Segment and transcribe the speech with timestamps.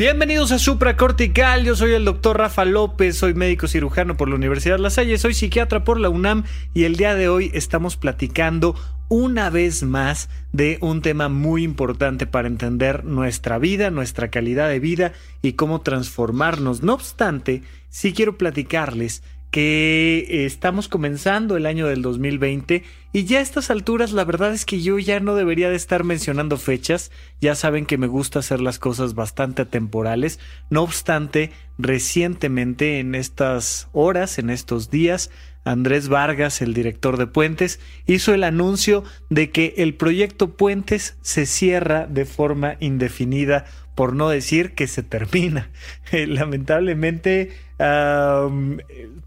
[0.00, 4.34] Bienvenidos a Supra Cortical, yo soy el doctor Rafa López, soy médico cirujano por la
[4.34, 8.74] Universidad La Salle, soy psiquiatra por la UNAM y el día de hoy estamos platicando
[9.10, 14.80] una vez más de un tema muy importante para entender nuestra vida, nuestra calidad de
[14.80, 16.82] vida y cómo transformarnos.
[16.82, 23.38] No obstante, sí quiero platicarles que eh, estamos comenzando el año del 2020 y ya
[23.38, 27.10] a estas alturas la verdad es que yo ya no debería de estar mencionando fechas,
[27.40, 30.38] ya saben que me gusta hacer las cosas bastante atemporales,
[30.70, 35.30] no obstante, recientemente en estas horas, en estos días,
[35.64, 41.46] Andrés Vargas, el director de Puentes, hizo el anuncio de que el proyecto Puentes se
[41.46, 45.68] cierra de forma indefinida, por no decir que se termina.
[46.12, 47.50] lamentablemente,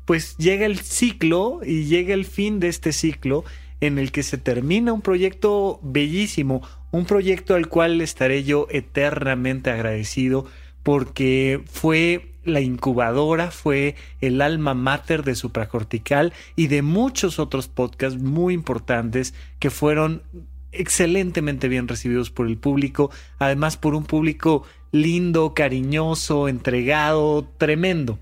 [0.05, 3.43] pues llega el ciclo y llega el fin de este ciclo
[3.81, 9.71] en el que se termina un proyecto bellísimo, un proyecto al cual estaré yo eternamente
[9.71, 10.45] agradecido
[10.83, 18.21] porque fue la incubadora, fue el alma mater de supracortical y de muchos otros podcasts
[18.21, 20.23] muy importantes que fueron
[20.71, 28.19] excelentemente bien recibidos por el público, además por un público lindo, cariñoso, entregado, tremendo.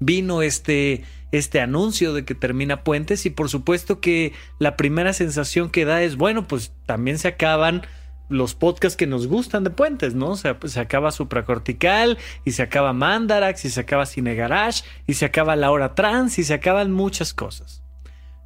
[0.00, 5.68] Vino este este anuncio de que termina Puentes y por supuesto que la primera sensación
[5.70, 7.82] que da es, bueno, pues también se acaban
[8.28, 10.30] los podcasts que nos gustan de Puentes, ¿no?
[10.30, 14.84] O sea, pues se acaba Supracortical y se acaba Mandarax y se acaba Cine Garage
[15.06, 17.82] y se acaba La Hora Trans y se acaban muchas cosas.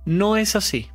[0.05, 0.89] No es así.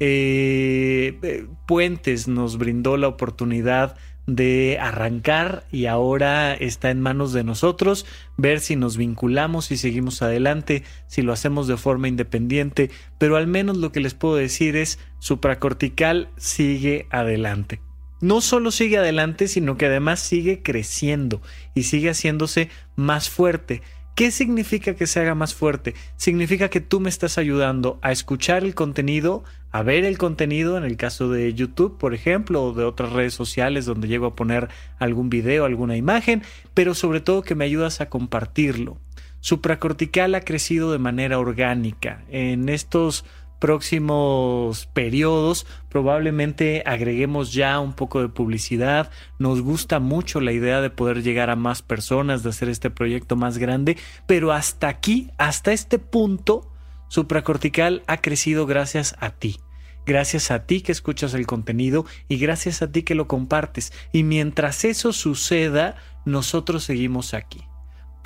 [0.00, 3.96] Eh, eh, Puentes nos brindó la oportunidad
[4.28, 8.04] de arrancar y ahora está en manos de nosotros
[8.36, 13.46] ver si nos vinculamos y seguimos adelante, si lo hacemos de forma independiente, pero al
[13.46, 17.80] menos lo que les puedo decir es supracortical sigue adelante.
[18.20, 21.40] No solo sigue adelante, sino que además sigue creciendo
[21.74, 23.80] y sigue haciéndose más fuerte.
[24.14, 25.94] ¿Qué significa que se haga más fuerte?
[26.16, 30.84] Significa que tú me estás ayudando a escuchar el contenido, a ver el contenido, en
[30.84, 34.68] el caso de YouTube, por ejemplo, o de otras redes sociales donde llego a poner
[34.98, 36.42] algún video, alguna imagen,
[36.74, 38.98] pero sobre todo que me ayudas a compartirlo.
[39.40, 42.24] Supracortical ha crecido de manera orgánica.
[42.28, 43.24] En estos
[43.58, 49.10] próximos periodos probablemente agreguemos ya un poco de publicidad.
[49.38, 53.36] Nos gusta mucho la idea de poder llegar a más personas, de hacer este proyecto
[53.36, 53.96] más grande,
[54.26, 56.70] pero hasta aquí, hasta este punto,
[57.08, 59.60] supracortical ha crecido gracias a ti.
[60.06, 63.92] Gracias a ti que escuchas el contenido y gracias a ti que lo compartes.
[64.12, 67.68] Y mientras eso suceda, nosotros seguimos aquí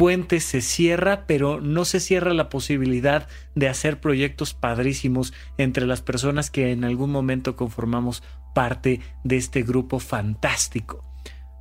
[0.03, 6.03] puente se cierra, pero no se cierra la posibilidad de hacer proyectos padrísimos entre las
[6.03, 8.23] personas que en algún momento conformamos
[8.53, 11.05] parte de este grupo fantástico.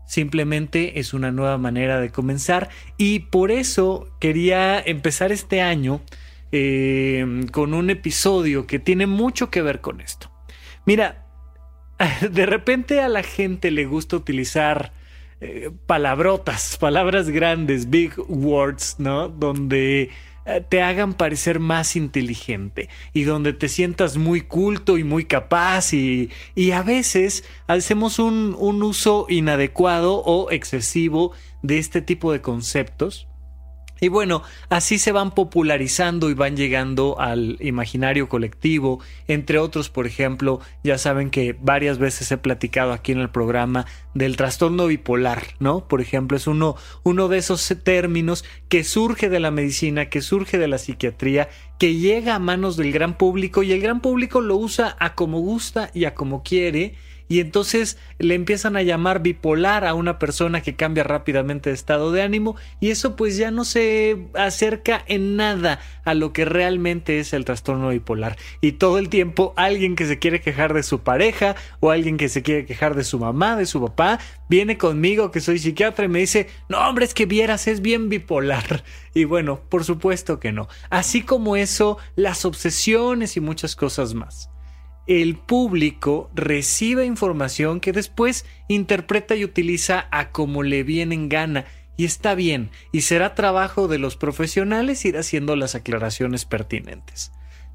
[0.08, 6.02] Simplemente es una nueva manera de comenzar y por eso quería empezar este año
[6.52, 10.32] eh, con un episodio que tiene mucho que ver con esto.
[10.86, 11.26] Mira,
[12.32, 14.94] de repente a la gente le gusta utilizar
[15.40, 19.30] eh, palabrotas, palabras grandes, big words, ¿no?
[19.30, 20.10] Donde
[20.46, 25.94] eh, te hagan parecer más inteligente y donde te sientas muy culto y muy capaz
[25.94, 31.32] y, y a veces hacemos un, un uso inadecuado o excesivo
[31.62, 33.28] de este tipo de conceptos
[34.04, 40.08] y bueno, así se van popularizando y van llegando al imaginario colectivo, entre otros, por
[40.08, 43.86] ejemplo, ya saben que varias veces he platicado aquí en el programa
[44.16, 45.88] del trastorno bipolar, ¿no?
[45.88, 50.58] Por ejemplo, es uno, uno de esos términos que surge de la medicina, que surge
[50.58, 54.56] de la psiquiatría, que llega a manos del gran público y el gran público lo
[54.56, 56.96] usa a como gusta y a como quiere
[57.32, 62.12] y entonces le empiezan a llamar bipolar a una persona que cambia rápidamente de estado
[62.12, 67.22] de ánimo y eso pues ya no se acerca en nada a lo que realmente
[67.22, 71.04] es el trastorno bipolar y todo el tiempo alguien que se quiere quejar de su
[71.04, 75.32] pareja o alguien que se quiere quejar de su mamá, de su papá, viene conmigo
[75.32, 78.84] que soy psiquiatra y me dice, no hombre, es que vieras, es bien bipolar.
[79.14, 80.70] Y bueno, por supuesto que no.
[80.90, 84.50] Así como eso, las obsesiones y muchas cosas más
[85.08, 91.66] el público recibe información que después interpreta y utiliza a como le viene en gana.
[91.98, 97.32] Y está bien, y será trabajo de los profesionales ir haciendo las aclaraciones pertinentes.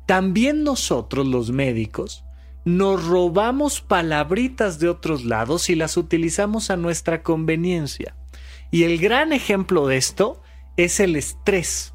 [0.06, 2.24] También nosotros, los médicos,
[2.64, 8.16] nos robamos palabritas de otros lados y las utilizamos a nuestra conveniencia.
[8.70, 10.42] Y el gran ejemplo de esto
[10.76, 11.94] es el estrés.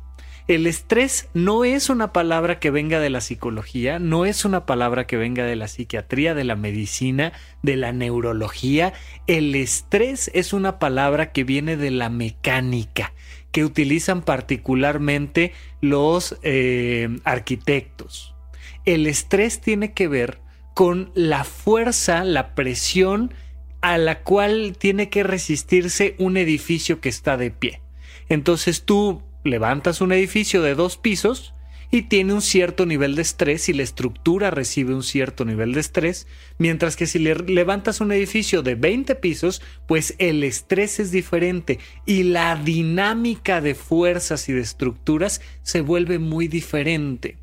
[0.51, 5.07] El estrés no es una palabra que venga de la psicología, no es una palabra
[5.07, 7.31] que venga de la psiquiatría, de la medicina,
[7.63, 8.91] de la neurología.
[9.27, 13.13] El estrés es una palabra que viene de la mecánica,
[13.53, 18.35] que utilizan particularmente los eh, arquitectos.
[18.83, 20.41] El estrés tiene que ver
[20.73, 23.33] con la fuerza, la presión
[23.79, 27.81] a la cual tiene que resistirse un edificio que está de pie.
[28.27, 31.53] Entonces tú levantas un edificio de dos pisos
[31.91, 35.81] y tiene un cierto nivel de estrés y la estructura recibe un cierto nivel de
[35.81, 36.25] estrés,
[36.57, 41.79] mientras que si le levantas un edificio de 20 pisos, pues el estrés es diferente
[42.05, 47.37] y la dinámica de fuerzas y de estructuras se vuelve muy diferente.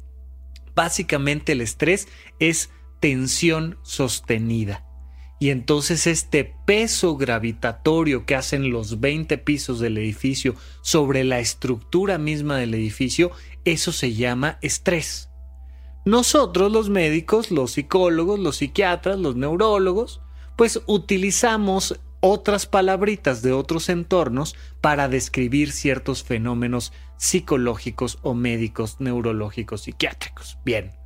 [0.75, 2.09] Básicamente el estrés
[2.39, 4.88] es tensión sostenida.
[5.41, 12.19] Y entonces este peso gravitatorio que hacen los 20 pisos del edificio sobre la estructura
[12.19, 13.31] misma del edificio,
[13.65, 15.31] eso se llama estrés.
[16.05, 20.21] Nosotros los médicos, los psicólogos, los psiquiatras, los neurólogos,
[20.57, 29.83] pues utilizamos otras palabritas de otros entornos para describir ciertos fenómenos psicológicos o médicos, neurológicos,
[29.83, 30.59] psiquiátricos.
[30.65, 30.98] Bien,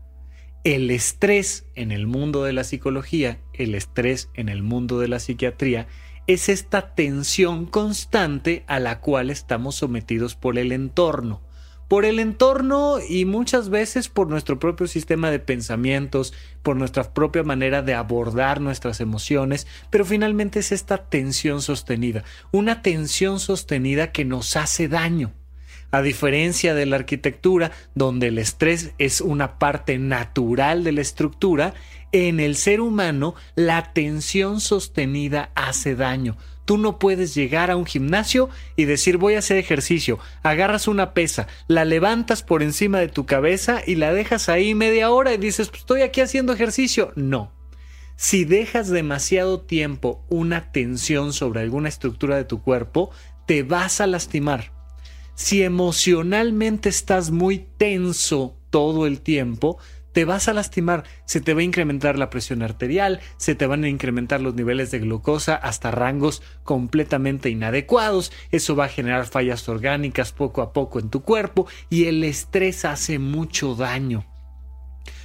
[0.64, 5.19] el estrés en el mundo de la psicología, el estrés en el mundo de la
[5.19, 5.88] psiquiatría,
[6.29, 11.43] es esta tensión constante a la cual estamos sometidos por el entorno.
[11.88, 16.32] Por el entorno y muchas veces por nuestro propio sistema de pensamientos,
[16.62, 22.82] por nuestra propia manera de abordar nuestras emociones, pero finalmente es esta tensión sostenida, una
[22.82, 25.35] tensión sostenida que nos hace daño.
[25.92, 31.74] A diferencia de la arquitectura, donde el estrés es una parte natural de la estructura,
[32.12, 36.38] en el ser humano la tensión sostenida hace daño.
[36.64, 40.18] Tú no puedes llegar a un gimnasio y decir voy a hacer ejercicio.
[40.42, 45.10] Agarras una pesa, la levantas por encima de tu cabeza y la dejas ahí media
[45.10, 47.12] hora y dices pues estoy aquí haciendo ejercicio.
[47.16, 47.52] No.
[48.16, 53.10] Si dejas demasiado tiempo una tensión sobre alguna estructura de tu cuerpo,
[53.46, 54.81] te vas a lastimar.
[55.34, 59.79] Si emocionalmente estás muy tenso todo el tiempo,
[60.12, 63.84] te vas a lastimar, se te va a incrementar la presión arterial, se te van
[63.84, 69.69] a incrementar los niveles de glucosa hasta rangos completamente inadecuados, eso va a generar fallas
[69.69, 74.26] orgánicas poco a poco en tu cuerpo y el estrés hace mucho daño.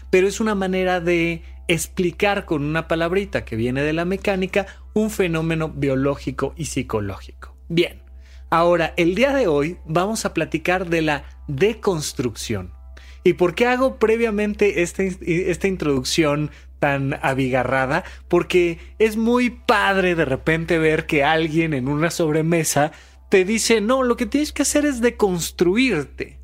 [0.09, 5.09] Pero es una manera de explicar con una palabrita que viene de la mecánica un
[5.09, 7.57] fenómeno biológico y psicológico.
[7.67, 8.06] Bien,
[8.49, 12.71] Ahora, el día de hoy vamos a platicar de la deconstrucción.
[13.23, 16.49] ¿Y por qué hago previamente esta, introducción
[16.79, 18.05] tan abigarrada?
[18.29, 22.93] Porque es muy padre de repente ver que alguien en una sobremesa
[23.27, 26.39] te dice, no, lo que tienes que hacer es deconstruirte.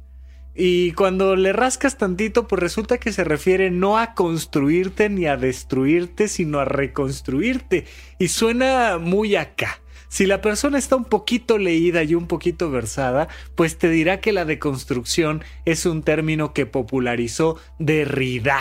[0.53, 5.37] Y cuando le rascas tantito, pues resulta que se refiere no a construirte ni a
[5.37, 7.85] destruirte, sino a reconstruirte.
[8.19, 9.79] Y suena muy acá.
[10.13, 14.31] Si la persona está un poquito leída y un poquito versada, pues te dirá que
[14.31, 18.59] la deconstrucción es un término que popularizó Derrida.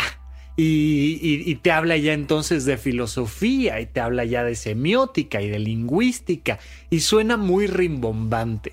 [0.56, 5.50] Y, y, te habla ya entonces de filosofía y te habla ya de semiótica y
[5.50, 6.58] de lingüística
[6.88, 8.72] y suena muy rimbombante.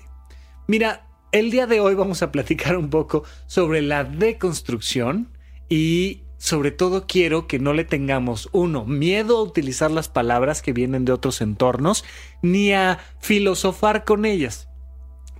[0.66, 5.28] Mira, el día de hoy vamos a platicar un poco sobre la deconstrucción
[5.68, 10.72] y sobre todo quiero que no le tengamos, uno, miedo a utilizar las palabras que
[10.72, 12.02] vienen de otros entornos,
[12.40, 14.66] ni a filosofar con ellas.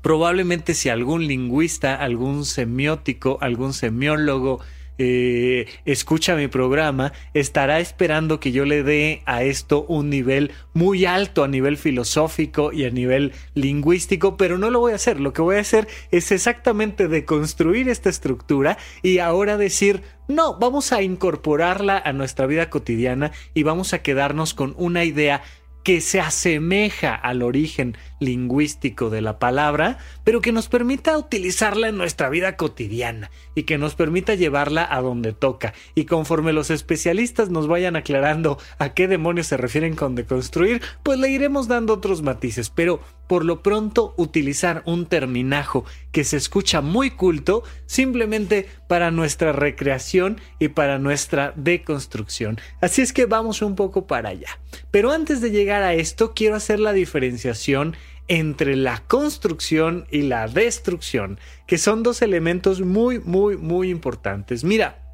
[0.02, 4.61] Probablemente si algún lingüista, algún semiótico, algún semiólogo,
[5.02, 11.07] eh, escucha mi programa, estará esperando que yo le dé a esto un nivel muy
[11.07, 15.19] alto a nivel filosófico y a nivel lingüístico, pero no lo voy a hacer.
[15.19, 20.92] Lo que voy a hacer es exactamente deconstruir esta estructura y ahora decir, no, vamos
[20.92, 25.42] a incorporarla a nuestra vida cotidiana y vamos a quedarnos con una idea
[25.83, 31.97] que se asemeja al origen lingüístico de la palabra, pero que nos permita utilizarla en
[31.97, 35.73] nuestra vida cotidiana y que nos permita llevarla a donde toca.
[35.95, 41.19] Y conforme los especialistas nos vayan aclarando a qué demonios se refieren con deconstruir, pues
[41.19, 46.81] le iremos dando otros matices, pero por lo pronto utilizar un terminajo que se escucha
[46.81, 52.59] muy culto simplemente para nuestra recreación y para nuestra deconstrucción.
[52.81, 54.59] Así es que vamos un poco para allá.
[54.91, 57.97] Pero antes de llegar a esto, quiero hacer la diferenciación
[58.27, 64.65] entre la construcción y la destrucción, que son dos elementos muy, muy, muy importantes.
[64.65, 65.05] Mira,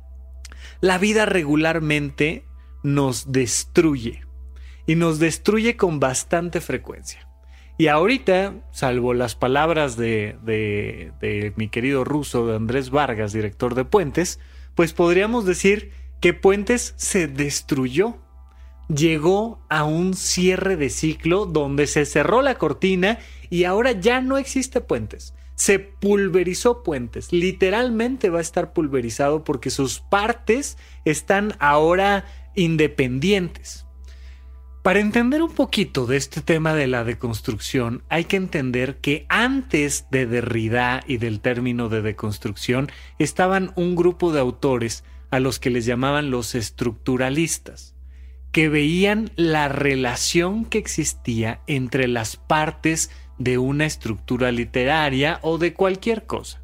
[0.80, 2.46] la vida regularmente
[2.82, 4.22] nos destruye
[4.86, 7.25] y nos destruye con bastante frecuencia.
[7.78, 14.40] Y ahorita, salvo las palabras de, mi querido ruso, de Andrés Vargas, director de Puentes,
[14.74, 15.90] pues podríamos decir
[16.20, 18.16] que Puentes se destruyó.
[18.88, 23.18] Llegó a un cierre de ciclo donde se cerró la cortina
[23.50, 25.34] y ahora ya no existe Puentes.
[25.54, 27.32] Se pulverizó Puentes.
[27.32, 33.85] Literalmente va a estar pulverizado porque sus partes están ahora independientes.
[34.86, 40.06] Para entender un poquito de este tema de la deconstrucción, hay que entender que antes
[40.12, 42.88] de Derrida y del término de deconstrucción
[43.18, 45.02] estaban un grupo de autores
[45.32, 47.96] a los que les llamaban los estructuralistas,
[48.52, 55.74] que veían la relación que existía entre las partes de una estructura literaria o de
[55.74, 56.62] cualquier cosa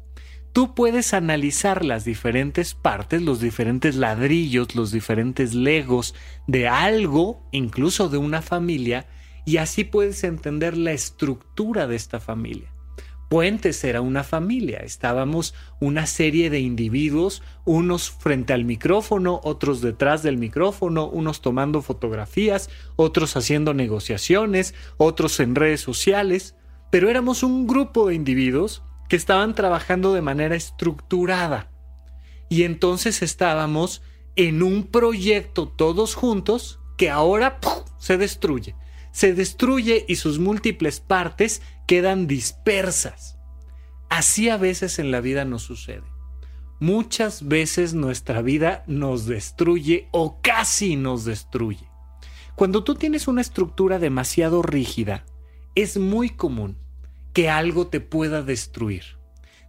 [0.53, 6.13] tú puedes analizar las diferentes partes, los diferentes ladrillos, los diferentes legos
[6.47, 9.07] de algo, incluso de una familia,
[9.45, 12.71] y así puedes entender la estructura de esta familia.
[13.29, 20.21] Puentes era una familia, estábamos una serie de individuos, unos frente al micrófono, otros detrás
[20.21, 26.55] del micrófono, unos tomando fotografías, otros haciendo negociaciones, otros en redes sociales,
[26.91, 31.71] pero éramos un grupo de individuos que estaban trabajando de manera estructurada.
[32.49, 34.01] Y entonces estábamos
[34.35, 37.59] en un proyecto todos juntos que ahora
[37.97, 38.75] se destruye.
[39.11, 43.37] Se destruye y sus múltiples partes quedan dispersas.
[44.09, 46.03] Así a veces en la vida nos sucede.
[46.79, 51.87] Muchas veces nuestra vida nos destruye o casi nos destruye.
[52.55, 55.25] Cuando tú tienes una estructura demasiado rígida,
[55.75, 56.77] es muy común
[57.33, 59.03] que algo te pueda destruir.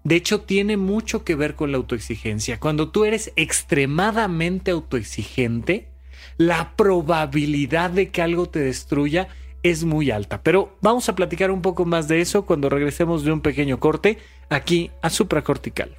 [0.04, 2.60] De hecho, tiene mucho que ver con la autoexigencia.
[2.60, 5.88] Cuando tú eres extremadamente autoexigente,
[6.36, 9.28] la probabilidad de que algo te destruya
[9.62, 10.42] es muy alta.
[10.42, 14.18] Pero vamos a platicar un poco más de eso cuando regresemos de un pequeño corte
[14.50, 15.96] aquí a Supracortical.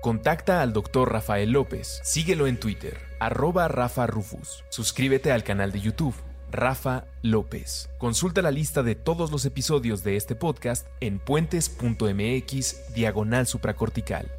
[0.00, 2.00] Contacta al doctor Rafael López.
[2.04, 4.64] Síguelo en Twitter, arroba Rafa Rufus.
[4.70, 6.14] Suscríbete al canal de YouTube
[6.50, 7.88] Rafa López.
[7.98, 14.30] Consulta la lista de todos los episodios de este podcast en puentes.mx diagonal supracortical.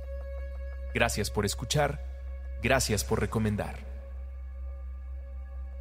[0.93, 2.01] Gracias por escuchar,
[2.63, 3.87] gracias por recomendar.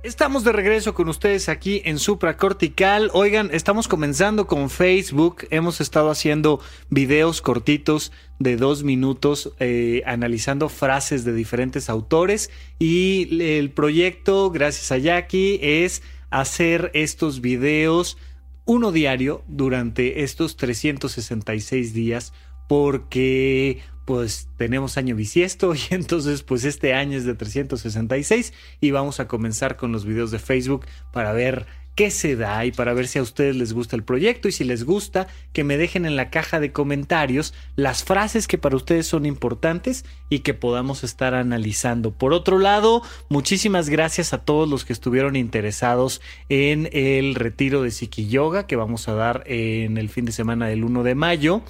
[0.07, 3.11] Estamos de regreso con ustedes aquí en Supracortical.
[3.13, 5.49] Oigan, estamos comenzando con Facebook.
[5.51, 12.51] Hemos estado haciendo videos cortitos de dos minutos eh, analizando frases de diferentes autores.
[12.79, 18.19] Y el proyecto, gracias a Jackie, es hacer estos videos
[18.65, 22.33] uno diario durante estos 366 días
[22.69, 29.21] porque pues tenemos año bisiesto y entonces pues este año es de 366 y vamos
[29.21, 31.67] a comenzar con los videos de Facebook para ver
[31.97, 34.65] qué se da y para ver si a ustedes les gusta el proyecto y si
[34.65, 39.07] les gusta que me dejen en la caja de comentarios las frases que para ustedes
[39.07, 42.13] son importantes y que podamos estar analizando.
[42.13, 47.91] Por otro lado, muchísimas gracias a todos los que estuvieron interesados en el retiro de
[47.91, 51.63] Psiqui Yoga que vamos a dar en el fin de semana del 1 de mayo.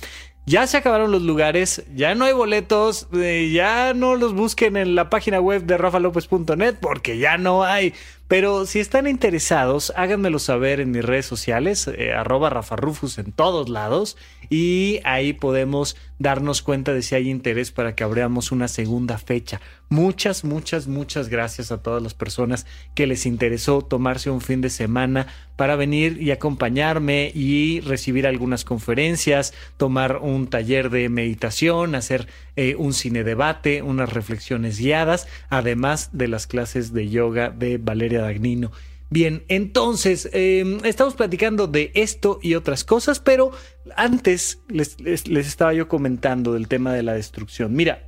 [0.48, 4.94] Ya se acabaron los lugares, ya no hay boletos, eh, ya no los busquen en
[4.94, 7.94] la página web de rafalopez.net porque ya no hay.
[8.28, 13.68] Pero si están interesados, háganmelo saber en mis redes sociales, eh, arroba rafarufus en todos
[13.68, 14.16] lados,
[14.50, 19.60] y ahí podemos darnos cuenta de si hay interés para que abramos una segunda fecha.
[19.88, 24.70] Muchas, muchas, muchas gracias a todas las personas que les interesó tomarse un fin de
[24.70, 25.26] semana
[25.56, 32.26] para venir y acompañarme y recibir algunas conferencias, tomar un taller de meditación, hacer
[32.56, 38.22] eh, un cine debate, unas reflexiones guiadas, además de las clases de yoga de Valeria
[38.22, 38.72] Dagnino.
[39.08, 43.52] Bien, entonces em, estamos platicando de esto y otras cosas, pero
[43.96, 47.72] antes les, estaba yo comentando del tema de la destrucción.
[47.72, 48.04] Mira,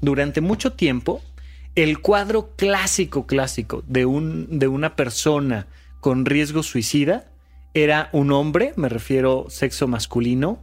[0.00, 1.22] durante mucho tiempo,
[1.76, 5.68] el cuadro clásico, clásico de, un, de una persona
[6.00, 7.30] con riesgo suicida
[7.72, 10.58] era un hombre, me refiero sexo masculino,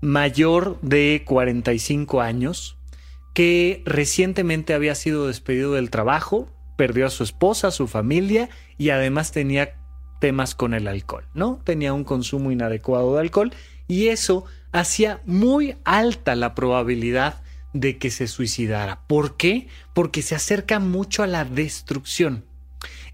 [0.00, 2.76] mayor de 45 años,
[3.32, 8.90] que recientemente había sido despedido del trabajo, perdió a su esposa, a su familia y
[8.90, 9.74] además tenía
[10.20, 11.60] temas con el alcohol, ¿no?
[11.64, 13.52] Tenía un consumo inadecuado de alcohol
[13.88, 17.42] y eso hacía muy alta la probabilidad
[17.72, 19.00] de que se suicidara.
[19.06, 19.68] ¿Por qué?
[19.94, 22.44] Porque se acerca mucho a la destrucción.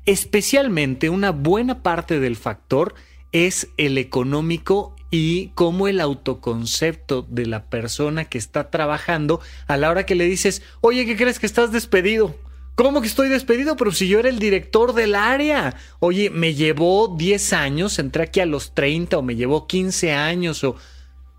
[0.06, 2.94] Especialmente una buena parte del factor
[3.32, 9.90] es el económico y cómo el autoconcepto de la persona que está trabajando a la
[9.90, 12.34] hora que le dices, oye, ¿qué crees que estás despedido?
[12.74, 13.76] ¿Cómo que estoy despedido?
[13.76, 15.76] Pero si yo era el director del área.
[16.00, 20.64] Oye, me llevó 10 años, entré aquí a los 30 o me llevó 15 años
[20.64, 20.76] o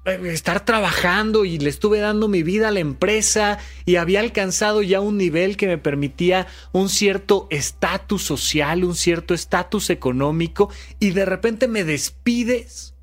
[0.06, 4.84] eh, estar trabajando y le estuve dando mi vida a la empresa y había alcanzado
[4.84, 11.12] ya un nivel que me permitía un cierto estatus social, un cierto estatus económico y
[11.12, 12.94] de repente me despides.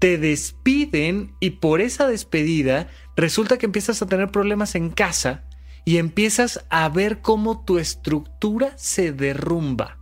[0.00, 5.47] Te despiden y por esa despedida resulta que empiezas a tener problemas en casa
[5.84, 9.98] y empiezas a ver cómo tu estructura se derrumba.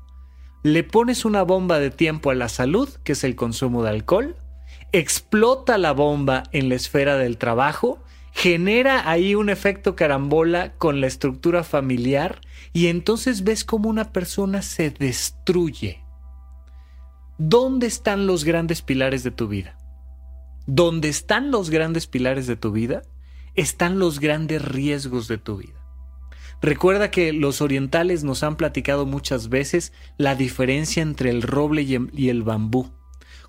[0.62, 4.36] Le pones una bomba de tiempo a la salud, que es el consumo de alcohol,
[4.92, 8.02] explota la bomba en la esfera del trabajo,
[8.32, 12.40] genera ahí un efecto carambola con la estructura familiar
[12.72, 16.02] y entonces ves cómo una persona se destruye.
[17.38, 19.78] ¿Dónde están los grandes pilares de tu vida?
[20.66, 23.02] ¿Dónde están los grandes pilares de tu vida?
[23.56, 25.74] Están los grandes riesgos de tu vida.
[26.62, 32.28] Recuerda que los orientales nos han platicado muchas veces la diferencia entre el roble y
[32.28, 32.90] el bambú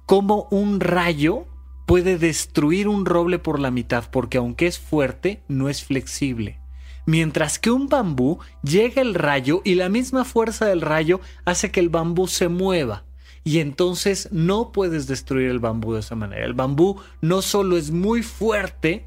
[0.08, 1.46] cómo un rayo
[1.86, 6.60] puede destruir un roble por la mitad, porque aunque es fuerte, no es flexible.
[7.06, 11.82] Mientras que un bambú llega el rayo y la misma fuerza del rayo hace que
[11.82, 13.04] el bambú se mueva.
[13.44, 16.46] Y entonces no puedes destruir el bambú de esa manera.
[16.46, 19.07] El bambú no solo es muy fuerte,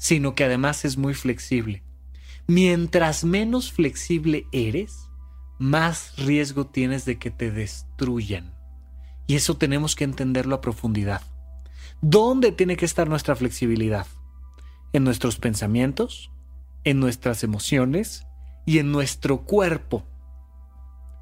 [0.00, 1.84] sino que además es muy flexible.
[2.46, 5.10] Mientras menos flexible eres,
[5.58, 8.54] más riesgo tienes de que te destruyan.
[9.26, 11.20] Y eso tenemos que entenderlo a profundidad.
[12.00, 14.06] ¿Dónde tiene que estar nuestra flexibilidad?
[14.94, 16.32] En nuestros pensamientos,
[16.82, 18.24] en nuestras emociones
[18.64, 20.06] y en nuestro cuerpo.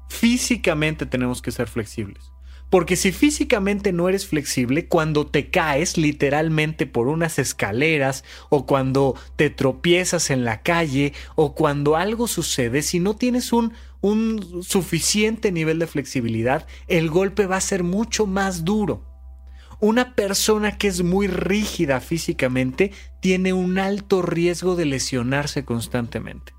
[0.07, 2.31] Físicamente tenemos que ser flexibles.
[2.69, 9.15] Porque si físicamente no eres flexible, cuando te caes literalmente por unas escaleras o cuando
[9.35, 15.51] te tropiezas en la calle o cuando algo sucede, si no tienes un un suficiente
[15.51, 19.05] nivel de flexibilidad, el golpe va a ser mucho más duro.
[19.81, 26.58] Una persona que es muy rígida físicamente tiene un alto riesgo de lesionarse constantemente.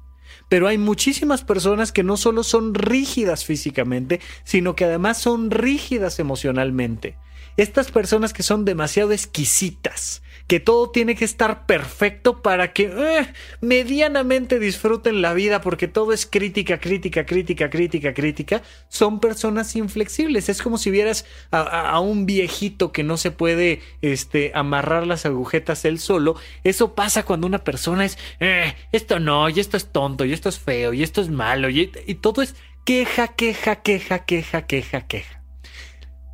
[0.51, 6.19] Pero hay muchísimas personas que no solo son rígidas físicamente, sino que además son rígidas
[6.19, 7.17] emocionalmente.
[7.57, 13.33] Estas personas que son demasiado exquisitas, que todo tiene que estar perfecto para que eh,
[13.61, 20.49] medianamente disfruten la vida porque todo es crítica, crítica, crítica, crítica, crítica, son personas inflexibles.
[20.49, 25.85] Es como si vieras a, un viejito que no se puede este, amarrar las agujetas
[25.85, 26.35] él solo.
[26.65, 30.49] Eso pasa cuando una persona es, eh, esto no, y esto es tonto, y esto
[30.49, 35.07] es feo, y esto es malo, y, y todo es queja, queja, queja, queja, queja,
[35.07, 35.40] queja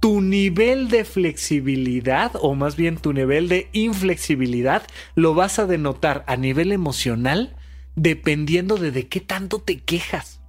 [0.07, 6.23] tu nivel de flexibilidad o más bien tu nivel de inflexibilidad lo vas a denotar
[6.29, 7.57] a nivel emocional
[7.97, 10.41] dependiendo de de qué tanto te quejas.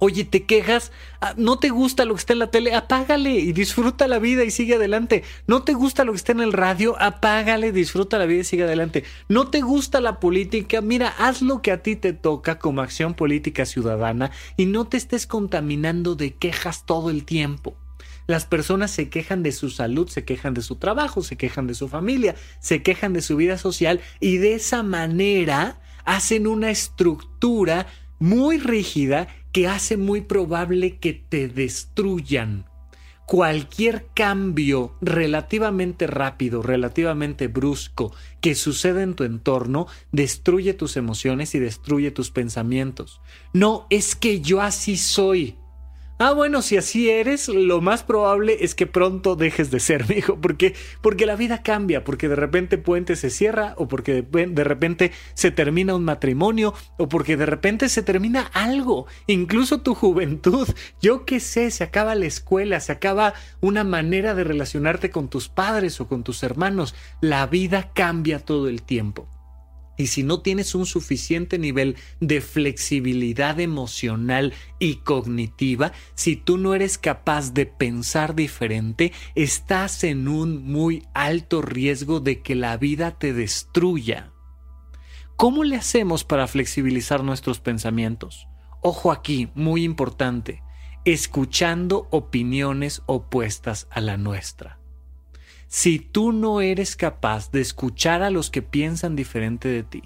[0.00, 0.92] Oye, te quejas,
[1.22, 4.44] ah, no te gusta lo que está en la tele, apágale y disfruta la vida
[4.44, 5.24] y sigue adelante.
[5.46, 8.64] No te gusta lo que está en el radio, apágale, disfruta la vida y sigue
[8.64, 9.04] adelante.
[9.30, 13.14] No te gusta la política, mira, haz lo que a ti te toca como acción
[13.14, 17.78] política ciudadana y no te estés contaminando de quejas todo el tiempo.
[18.26, 21.74] Las personas se quejan de su salud, se quejan de su trabajo, se quejan de
[21.74, 27.86] su familia, se quejan de su vida social y de esa manera hacen una estructura
[28.18, 32.66] muy rígida que hace muy probable que te destruyan.
[33.26, 41.58] Cualquier cambio relativamente rápido, relativamente brusco que suceda en tu entorno destruye tus emociones y
[41.58, 43.22] destruye tus pensamientos.
[43.54, 45.56] No es que yo así soy.
[46.16, 50.40] Ah, bueno, si así eres, lo más probable es que pronto dejes de ser, hijo,
[50.40, 54.64] porque porque la vida cambia, porque de repente puente se cierra o porque de, de,
[54.64, 60.68] repente se termina un matrimonio o porque de repente se termina algo, incluso tu juventud.
[61.02, 65.48] Yo qué sé, se acaba la escuela, se acaba una manera de relacionarte con tus
[65.48, 66.94] padres o con tus hermanos.
[67.20, 69.28] La vida cambia todo el tiempo.
[69.96, 76.74] Y si no tienes un suficiente nivel de flexibilidad emocional y cognitiva, si tú no
[76.74, 83.18] eres capaz de pensar diferente, estás en un muy alto riesgo de que la vida
[83.18, 84.32] te destruya.
[85.36, 88.46] ¿Cómo le hacemos para flexibilizar nuestros pensamientos?
[88.82, 90.62] Ojo aquí, muy importante,
[91.04, 94.83] escuchando opiniones opuestas a la nuestra.
[95.76, 100.04] Si tú no eres capaz de escuchar a los que piensan diferente de ti,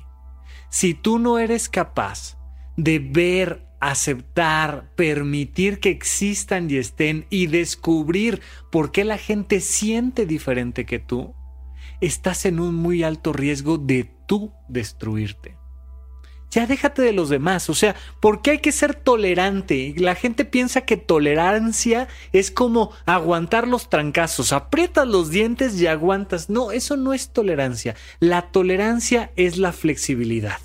[0.71, 2.39] si tú no eres capaz
[2.79, 8.41] de ver, aceptar, permitir que existan y estén y descubrir
[8.73, 11.35] por qué la gente siente diferente que tú,
[12.01, 15.58] estás en un muy alto riesgo de tú destruirte.
[16.51, 17.69] Ya déjate de los demás.
[17.69, 19.95] O sea, ¿por qué hay que ser tolerante?
[19.97, 24.53] La gente piensa que tolerancia es como aguantar los trancazos.
[24.53, 26.49] Aprietas los dientes y aguantas.
[26.49, 27.95] No, eso no es tolerancia.
[28.21, 30.59] La tolerancia es la flexibilidad.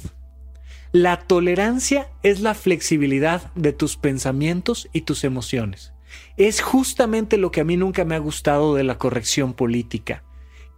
[0.92, 5.92] La tolerancia es la flexibilidad de tus pensamientos y tus emociones.
[6.38, 10.24] Es justamente lo que a mí nunca me ha gustado de la corrección política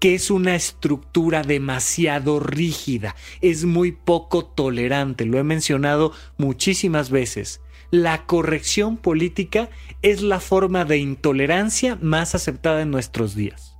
[0.05, 7.59] que es una estructura demasiado rígida, es muy poco tolerante, lo he mencionado muchísimas veces.
[7.89, 9.67] La corrección política
[10.03, 13.77] es la forma de intolerancia más aceptada en nuestros días.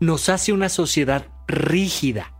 [0.00, 2.32] Nos hace una sociedad rígida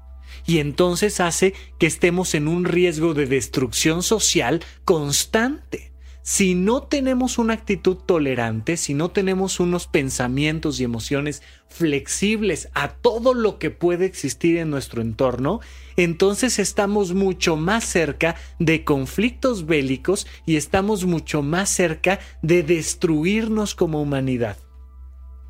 [0.47, 5.88] y entonces hace que estemos en un riesgo de destrucción social constante
[6.29, 12.88] si no tenemos una actitud tolerante, si no tenemos unos pensamientos y emociones flexibles a
[12.91, 15.61] todo lo que puede existir en nuestro entorno,
[15.97, 23.75] entonces estamos mucho más cerca de conflictos bélicos y estamos mucho más cerca de destruirnos
[23.75, 24.59] como humanidad.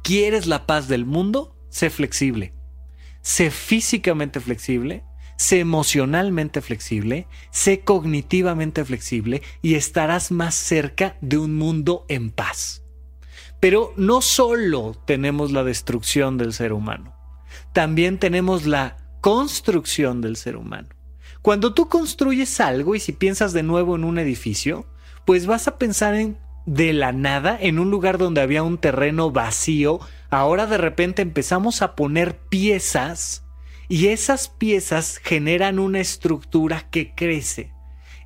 [0.05, 1.57] ¿Quieres la paz del mundo?
[1.71, 2.53] Sé flexible.
[3.21, 5.03] Sé físicamente flexible,
[5.38, 12.83] sé emocionalmente flexible, sé cognitivamente flexible y estarás más cerca de un mundo en paz.
[13.61, 17.16] Pero no solo tenemos la destrucción del ser humano,
[17.72, 20.88] también tenemos la construcción del ser humano.
[21.40, 24.87] Cuando tú construyes algo y si piensas de nuevo en un edificio,
[25.24, 29.31] pues vas a pensar en de la nada, en un lugar donde había un terreno
[29.31, 33.47] vacío, ahora de repente empezamos a poner piezas
[33.88, 37.72] y esas piezas generan una estructura que crece.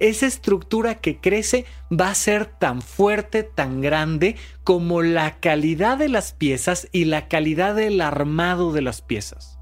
[0.00, 6.08] Esa estructura que crece va a ser tan fuerte, tan grande como la calidad de
[6.08, 9.60] las piezas y la calidad del armado de las piezas.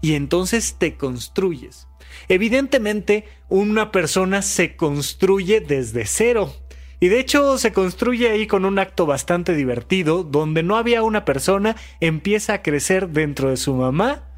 [0.00, 1.88] Y entonces te construyes.
[2.28, 6.54] Evidentemente, una persona se construye desde cero.
[7.00, 11.24] Y de hecho se construye ahí con un acto bastante divertido, donde no había una
[11.24, 14.29] persona, empieza a crecer dentro de su mamá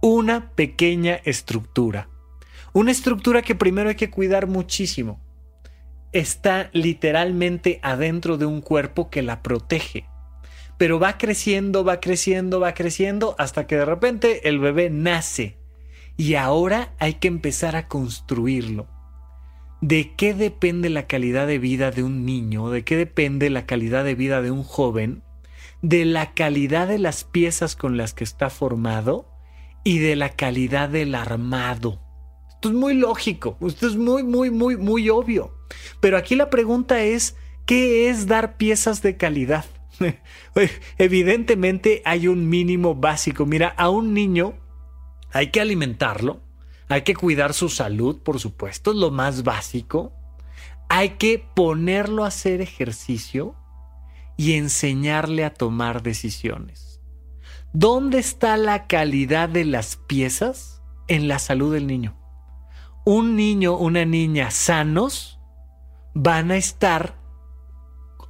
[0.00, 2.08] una pequeña estructura.
[2.72, 5.20] Una estructura que primero hay que cuidar muchísimo.
[6.12, 10.06] Está literalmente adentro de un cuerpo que la protege.
[10.78, 15.58] Pero va creciendo, va creciendo, va creciendo hasta que de repente el bebé nace.
[16.16, 18.86] Y ahora hay que empezar a construirlo.
[19.82, 22.70] ¿De qué depende la calidad de vida de un niño?
[22.70, 25.22] ¿De qué depende la calidad de vida de un joven?
[25.82, 29.29] De la calidad de las piezas con las que está formado
[29.84, 32.00] y de la calidad del armado.
[32.48, 35.54] Esto es muy lógico, esto es muy, muy, muy, muy obvio.
[36.00, 39.64] Pero aquí la pregunta es, ¿qué es dar piezas de calidad?
[40.98, 43.46] Evidentemente hay un mínimo básico.
[43.46, 44.54] Mira, a un niño
[45.32, 46.40] hay que alimentarlo,
[46.88, 50.12] hay que cuidar su salud, por supuesto, es lo más básico.
[50.88, 53.54] Hay que ponerlo a hacer ejercicio
[54.36, 56.89] y enseñarle a tomar decisiones.
[57.72, 60.82] ¿Dónde está la calidad de las piezas?
[61.06, 62.16] En la salud del niño.
[63.04, 65.38] Un niño, una niña sanos
[66.12, 67.16] van a estar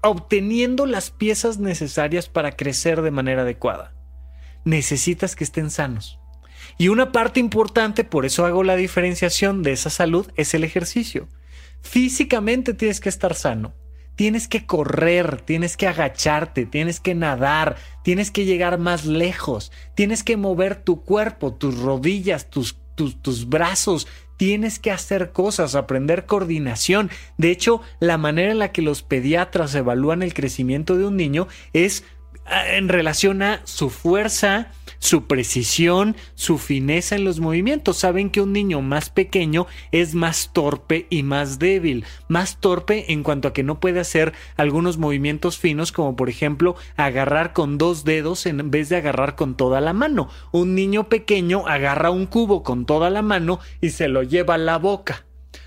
[0.02, 3.94] obteniendo las piezas necesarias para crecer de manera adecuada.
[4.64, 6.18] Necesitas que estén sanos.
[6.76, 11.28] Y una parte importante, por eso hago la diferenciación de esa salud, es el ejercicio.
[11.80, 13.72] Físicamente tienes que estar sano
[14.20, 20.22] tienes que correr, tienes que agacharte, tienes que nadar, tienes que llegar más lejos, tienes
[20.22, 24.06] que mover tu cuerpo, tus rodillas, tus, tus, tus brazos,
[24.36, 27.10] tienes que hacer cosas, aprender coordinación.
[27.38, 31.48] De hecho, la manera en la que los pediatras evalúan el crecimiento de un niño
[31.72, 32.04] es
[32.44, 37.96] ah, en relación a su fuerza, su precisión, su fineza en los movimientos.
[37.96, 42.04] Saben que un niño más pequeño es más torpe y más débil.
[42.28, 46.76] Más torpe en cuanto a que no puede hacer algunos movimientos finos como por ejemplo
[46.96, 50.28] agarrar con dos dedos en vez de agarrar con toda la mano.
[50.52, 54.58] Un niño pequeño agarra un cubo con toda la mano y se lo lleva a
[54.58, 55.24] la boca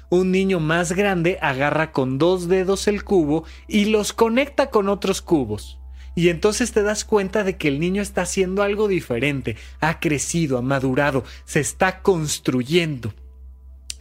[0.10, 5.24] un niño más grande agarra con dos dedos el cubo y los conecta con otros
[5.24, 5.80] cubos.
[6.16, 10.58] Y entonces te das cuenta de que el niño está haciendo algo diferente, ha crecido,
[10.58, 13.14] ha madurado, se está construyendo.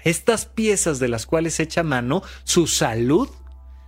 [0.05, 3.29] Estas piezas de las cuales echa mano, su salud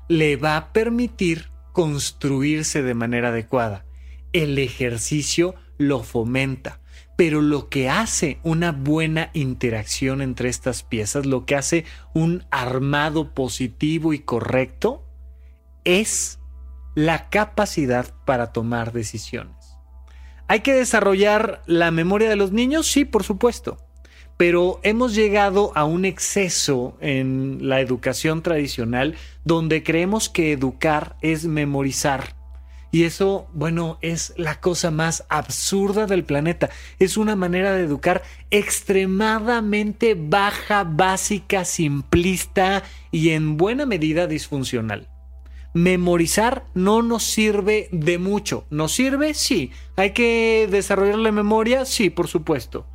[0.08, 3.84] le va a permitir construirse de manera adecuada.
[4.32, 6.80] El ejercicio lo fomenta,
[7.16, 11.84] pero lo que hace una buena interacción entre estas piezas, lo que hace
[12.14, 15.04] un armado positivo y correcto,
[15.84, 16.38] es
[16.94, 19.78] la capacidad para tomar decisiones.
[20.46, 22.86] ¿Hay que desarrollar la memoria de los niños?
[22.86, 23.78] Sí, por supuesto.
[24.36, 31.44] pero hemos llegado a un exceso en la educación tradicional donde creemos que educar es
[31.44, 32.34] memorizar.
[32.90, 36.70] Y eso, bueno, es la cosa más absurda del planeta.
[37.00, 45.08] Es una manera de educar extremadamente baja, básica, simplista y en buena medida disfuncional.
[45.74, 48.64] Memorizar no nos sirve de mucho.
[48.70, 49.34] ¿Nos sirve?
[49.34, 49.70] Sí.
[49.96, 51.84] ¿Hay que desarrollar la memoria?
[51.84, 52.86] Sí, por supuesto.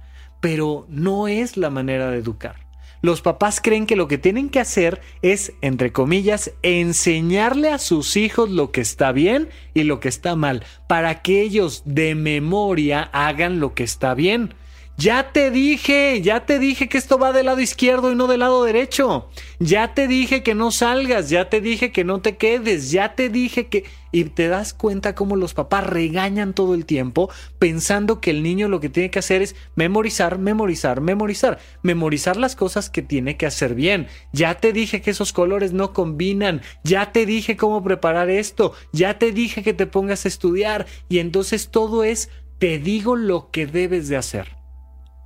[0.41, 2.69] Pero no es la manera de educar
[3.01, 8.17] los papás creen que lo que tienen que hacer es, entre comillas, enseñarle a sus
[8.17, 13.09] hijos lo que está bien y lo que está mal, para que ellos de memoria
[13.13, 14.53] hagan lo que está bien.
[15.01, 18.41] Ya te dije, ya te dije que esto va del lado izquierdo y no del
[18.41, 19.29] lado derecho.
[19.57, 23.29] Ya te dije que no salgas, ya te dije que no te quedes, ya te
[23.29, 23.85] dije que...
[24.11, 28.67] Y te das cuenta cómo los papás regañan todo el tiempo pensando que el niño
[28.67, 31.59] lo que tiene que hacer es memorizar, memorizar, memorizar.
[31.81, 34.07] Memorizar las cosas que tiene que hacer bien.
[34.33, 39.17] Ya te dije que esos colores no combinan, ya te dije cómo preparar esto, ya
[39.17, 40.87] te dije que te pongas a estudiar.
[41.07, 44.58] Y entonces todo es, te digo lo que debes de hacer.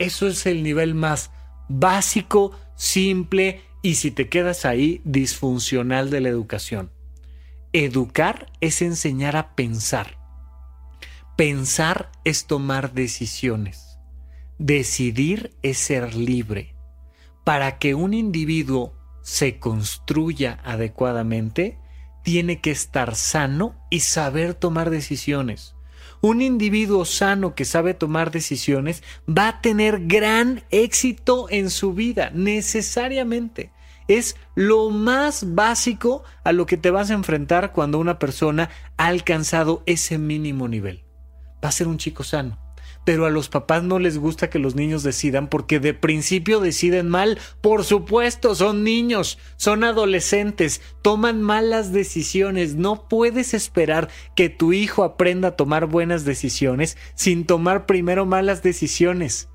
[0.04, 1.32] Eso es el nivel más
[1.70, 6.92] básico, simple y si te quedas ahí, disfuncional de la educación.
[7.72, 10.18] Educar es enseñar a pensar.
[11.38, 13.98] Pensar es tomar decisiones.
[14.60, 16.76] Decidir es ser libre.
[17.46, 21.80] Para que un individuo se construya adecuadamente,
[22.24, 25.73] tiene que estar sano y saber tomar decisiones
[26.24, 32.32] un individuo sano que sabe tomar decisiones va a tener gran éxito en su vida,
[32.34, 33.74] necesariamente.
[34.08, 39.08] Es lo más básico a lo que te vas a enfrentar cuando una persona ha
[39.08, 41.04] alcanzado ese mínimo nivel.
[41.64, 42.63] Va a ser un chico sano
[43.06, 47.10] pero a los papás no les gusta que los niños decidan porque de principio deciden
[47.10, 47.40] mal.
[47.62, 52.76] Por supuesto, son niños, son adolescentes, toman malas decisiones.
[52.76, 58.64] No puedes esperar que tu hijo aprenda a tomar buenas decisiones sin tomar primero malas
[58.64, 59.50] decisiones.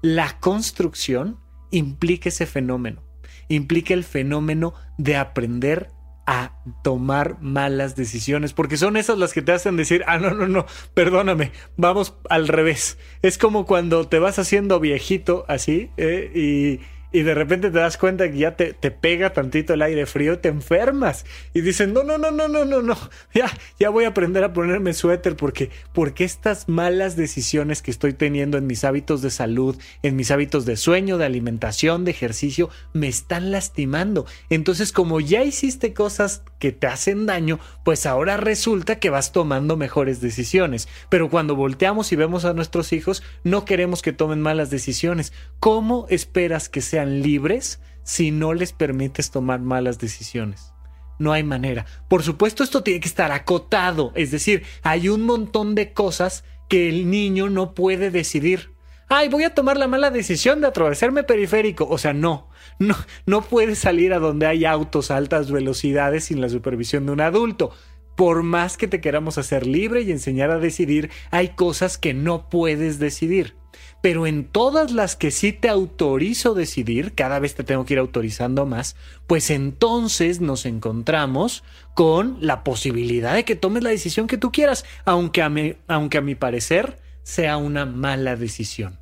[0.00, 1.38] La construcción
[1.70, 3.02] implica ese fenómeno,
[3.48, 5.90] implica el fenómeno de aprender
[6.26, 10.46] a tomar malas decisiones, porque son esas las que te hacen decir, ah, no, no,
[10.46, 12.98] no, perdóname, vamos al revés.
[13.22, 16.80] Es como cuando te vas haciendo viejito así eh, y
[17.12, 20.38] y de repente te das cuenta que ya te, te, pega tantito el aire frío,
[20.38, 22.96] te enfermas y dicen, no, no, no, no, no, no, no,
[23.34, 28.12] ya, ya voy a aprender a ponerme suéter porque, porque estas malas decisiones que estoy
[28.12, 32.70] teniendo en mis hábitos de salud, en mis hábitos de sueño, de alimentación, de ejercicio,
[32.92, 34.26] me están lastimando.
[34.50, 39.76] Entonces, como ya hiciste cosas que te hacen daño, pues ahora resulta que vas tomando
[39.76, 40.88] mejores decisiones.
[41.08, 45.32] Pero cuando volteamos y vemos a nuestros hijos, no queremos que tomen malas decisiones.
[45.58, 50.72] ¿Cómo esperas que libres si no les permites tomar malas decisiones.
[51.18, 51.86] No hay manera.
[52.08, 56.88] Por supuesto, esto tiene que estar acotado, es decir, hay un montón de cosas que
[56.88, 58.72] el niño no puede decidir.
[59.08, 61.86] Ay, voy a tomar la mala decisión de atravesarme periférico.
[61.86, 66.40] O sea, no, no, no puedes salir a donde hay autos a altas velocidades sin
[66.40, 67.72] la supervisión de un adulto.
[68.16, 72.48] Por más que te queramos hacer libre y enseñar a decidir, hay cosas que no
[72.48, 73.54] puedes decidir
[74.02, 78.00] pero en todas las que sí te autorizo decidir, cada vez te tengo que ir
[78.00, 78.96] autorizando más,
[79.28, 81.62] pues entonces nos encontramos
[81.94, 86.18] con la posibilidad de que tomes la decisión que tú quieras, aunque a mi, aunque
[86.18, 88.98] a mi parecer sea una mala decisión.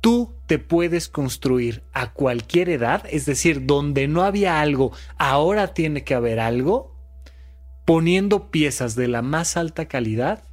[0.00, 6.04] Tú te puedes construir a cualquier edad, es decir, donde no había algo, ahora tiene
[6.04, 6.96] que haber algo,
[7.84, 10.45] poniendo piezas de la más alta calidad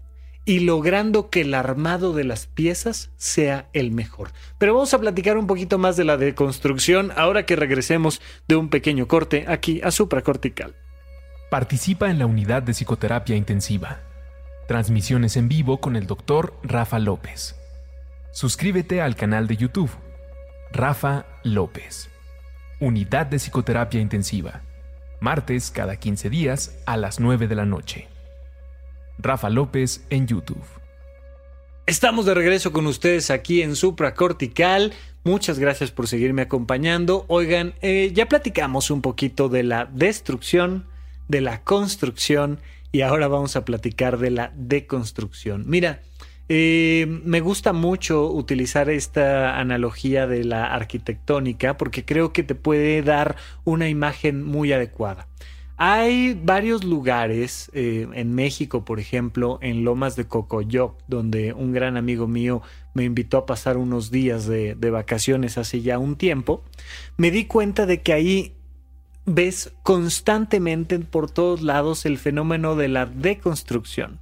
[0.45, 4.31] y logrando que el armado de las piezas sea el mejor.
[4.57, 8.69] Pero vamos a platicar un poquito más de la deconstrucción ahora que regresemos de un
[8.69, 10.75] pequeño corte aquí a supracortical.
[11.49, 14.01] Participa en la unidad de psicoterapia intensiva.
[14.67, 17.55] Transmisiones en vivo con el doctor Rafa López.
[18.31, 19.91] Suscríbete al canal de YouTube.
[20.71, 22.09] Rafa López.
[22.79, 24.61] Unidad de psicoterapia intensiva.
[25.19, 28.12] Martes cada 15 días a las 9 de la noche.
[29.19, 30.63] Rafa López en YouTube.
[31.85, 34.93] Estamos de regreso con ustedes aquí en Supracortical.
[35.25, 37.25] Muchas gracias por seguirme acompañando.
[37.27, 40.85] Oigan, eh, ya platicamos un poquito de la destrucción,
[41.27, 42.59] de la construcción
[42.91, 45.63] y ahora vamos a platicar de la deconstrucción.
[45.67, 46.01] Mira,
[46.47, 53.01] eh, me gusta mucho utilizar esta analogía de la arquitectónica porque creo que te puede
[53.01, 55.27] dar una imagen muy adecuada
[55.85, 61.97] Hay varios lugares eh, en México, por ejemplo, en Lomas de Cocoyoc, donde un gran
[61.97, 62.61] amigo mío
[62.93, 66.63] me invitó a pasar unos días de, de vacaciones hace ya un tiempo.
[67.17, 68.55] Me di cuenta de que ahí
[69.25, 74.21] ves constantemente por todos lados el fenómeno de la deconstrucción.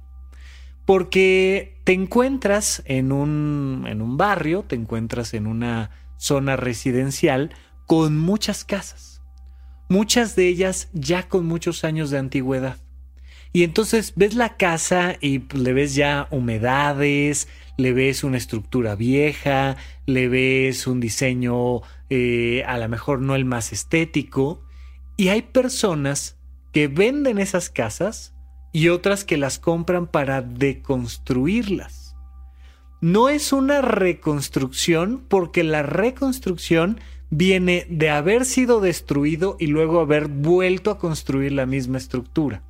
[0.84, 7.54] Porque te encuentras en un, en un barrio, te encuentras en una zona residencial
[7.86, 9.11] con muchas casas,
[9.92, 12.78] muchas de ellas ya con muchos años de antigüedad.
[13.52, 19.76] Y entonces ves la casa y le ves ya humedades, le ves una estructura vieja,
[20.06, 24.62] le ves un diseño eh, a lo mejor no el más estético,
[25.18, 26.38] y hay personas
[26.72, 28.34] que venden esas casas
[28.72, 32.01] y otras que las compran para deconstruirlas.
[33.02, 40.28] No es una reconstrucción porque la reconstrucción viene de haber sido destruido y luego haber
[40.28, 42.62] vuelto a construir la misma estructura.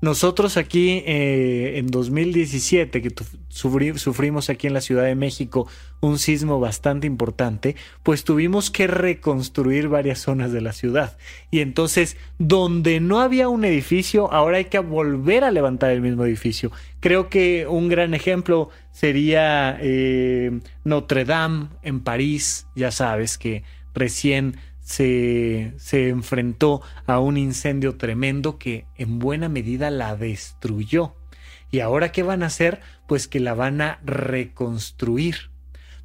[0.00, 3.10] Nosotros aquí eh, en 2017, que
[3.48, 5.66] sufrimos aquí en la Ciudad de México
[6.00, 11.16] un sismo bastante importante, pues tuvimos que reconstruir varias zonas de la ciudad.
[11.50, 16.26] Y entonces, donde no había un edificio, ahora hay que volver a levantar el mismo
[16.26, 16.70] edificio.
[17.00, 23.62] Creo que un gran ejemplo sería eh, Notre Dame en París, ya sabes que
[23.94, 31.16] recién se, enfrentó a un incendio tremendo que en buena medida la destruyó.
[31.70, 32.80] ¿Y ahora qué van a hacer?
[33.08, 35.50] Pues que la van a reconstruir.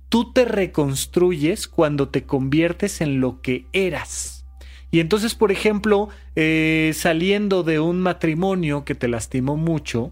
[0.07, 4.47] Tú te reconstruyes cuando te conviertes en lo que eras.
[4.89, 10.11] Y entonces, por ejemplo, eh, saliendo de un matrimonio que te lastimó mucho,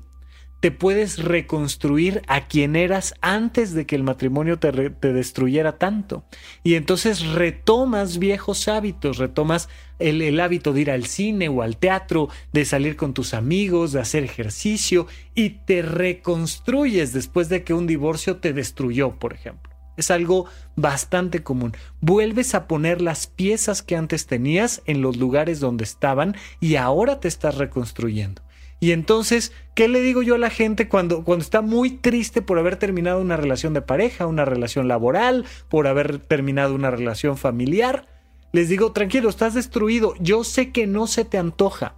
[0.59, 6.23] te puedes reconstruir a quien eras antes de que el matrimonio te, destruyera tanto.
[6.63, 11.77] Y entonces retomas viejos hábitos, retomas el, el, hábito de ir al cine o al
[11.77, 17.73] teatro, de salir con tus amigos, de hacer ejercicio y te reconstruyes después de que
[17.73, 19.71] un divorcio te destruyó, por ejemplo.
[19.95, 21.75] Es algo bastante común.
[22.01, 27.19] Vuelves a poner las piezas que antes tenías en los lugares donde estaban y ahora
[27.19, 28.46] te estás reconstruyendo.
[28.79, 32.59] Y entonces, ¿qué le digo yo a la gente cuando, cuando está muy triste por
[32.59, 38.07] haber terminado una relación de pareja, una relación laboral, por haber terminado una relación familiar?
[38.51, 40.13] Les digo, tranquilo, estás destruido.
[40.19, 41.95] Yo sé que no se te antoja.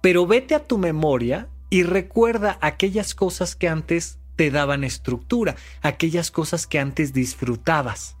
[0.00, 6.30] Pero vete a tu memoria y recuerda aquellas cosas que antes te daban estructura, aquellas
[6.30, 8.16] cosas que antes disfrutabas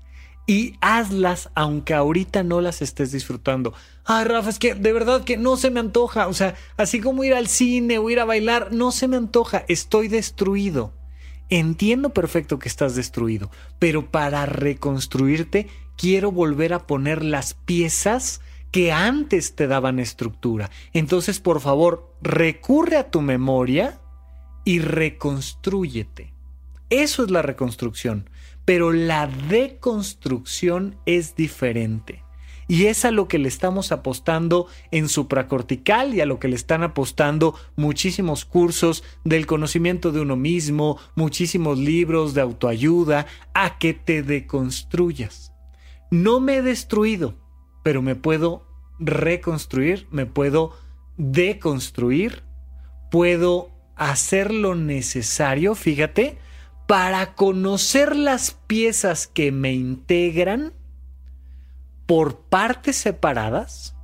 [0.46, 3.74] y hazlas aunque ahorita no las estés disfrutando.
[4.04, 6.28] Ay, Rafa, es que de verdad que no se me antoja.
[6.28, 9.64] O sea, así como ir al cine o ir a bailar, no se me antoja.
[9.68, 10.92] Estoy destruido.
[11.50, 18.40] Entiendo perfecto que estás destruido, pero para reconstruirte quiero volver a poner las piezas
[18.70, 20.70] que antes te daban estructura.
[20.92, 24.00] Entonces, por favor, recurre a tu memoria
[24.64, 26.32] y reconstrúyete.
[26.90, 28.28] Eso es la reconstrucción
[28.64, 32.23] pero la deconstrucción es diferente.
[32.68, 36.56] Y es a lo que le estamos apostando en supracortical y a lo que le
[36.56, 43.94] están apostando muchísimos cursos del conocimiento de uno mismo, muchísimos libros de autoayuda, a que
[43.94, 45.52] te deconstruyas.
[46.10, 47.34] No me he destruido,
[47.82, 48.66] pero me puedo
[48.98, 50.72] reconstruir, me puedo
[51.16, 52.42] deconstruir,
[53.10, 56.38] puedo hacer lo necesario, fíjate,
[56.86, 60.72] para conocer las piezas que me integran
[62.06, 63.94] por partes separadas,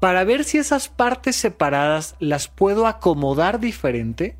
[0.00, 4.36] para ver si esas partes separadas las puedo acomodar diferente,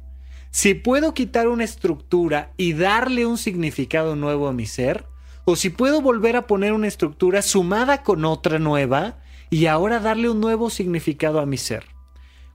[0.50, 5.06] si puedo quitar una estructura y darle un significado nuevo a mi ser,
[5.44, 9.18] o si puedo volver a poner una estructura sumada con otra nueva
[9.50, 11.84] y ahora darle un nuevo significado a mi ser.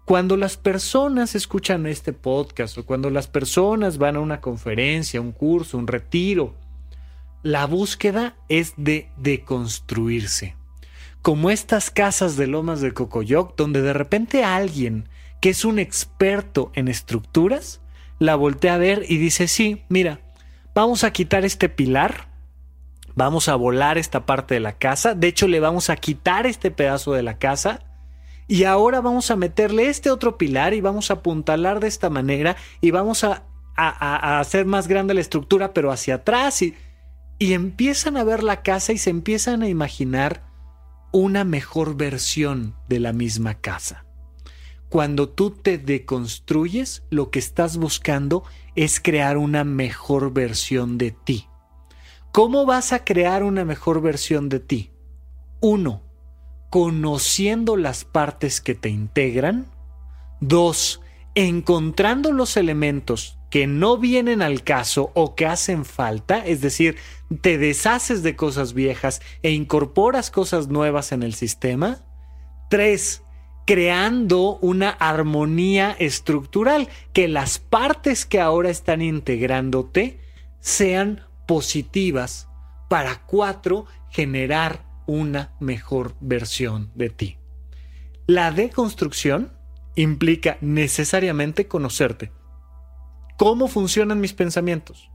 [0.05, 5.33] Cuando las personas escuchan este podcast o cuando las personas van a una conferencia, un
[5.33, 6.55] curso, un retiro,
[7.43, 10.55] la búsqueda es de deconstruirse.
[11.21, 15.09] Como estas casas de lomas de Cocoyoc, donde de repente alguien
[15.41, 17.81] que es un experto en estructuras,
[18.19, 20.21] la voltea a ver y dice, sí, mira,
[20.73, 22.29] vamos a quitar este pilar,
[23.15, 26.71] vamos a volar esta parte de la casa, de hecho le vamos a quitar este
[26.71, 27.87] pedazo de la casa
[28.47, 32.55] y ahora vamos a meterle este otro pilar y vamos a apuntalar de esta manera
[32.79, 33.43] y vamos a,
[33.75, 36.63] hacer más grande la estructura, pero hacia atrás.
[36.63, 36.75] Y,
[37.39, 40.43] y empiezan a ver la casa y se empiezan a imaginar
[41.11, 44.05] una mejor versión de la misma casa.
[44.89, 48.43] Cuando tú te deconstruyes, lo que estás buscando
[48.75, 51.47] es crear una mejor versión de ti.
[52.31, 54.91] ¿Cómo vas a crear una mejor versión de ti?
[55.59, 56.03] Uno,
[56.69, 59.67] conociendo las partes que te integran.
[60.39, 61.01] Dos,
[61.35, 66.97] encontrando los elementos que no vienen al caso o que hacen falta, es decir,
[67.41, 71.99] te deshaces de cosas viejas e incorporas cosas nuevas en el sistema.
[72.69, 73.23] Tres,
[73.65, 80.19] creando una armonía estructural, que las partes que ahora están integrándote
[80.59, 82.47] sean positivas
[82.89, 87.37] para cuatro, generar una mejor versión de ti.
[88.25, 89.53] La deconstrucción
[89.95, 92.31] implica necesariamente conocerte.
[93.37, 95.11] ¿Cómo funcionan mis pensamientos?